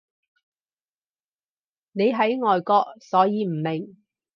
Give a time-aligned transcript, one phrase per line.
[1.91, 3.97] 你喺外國所以唔明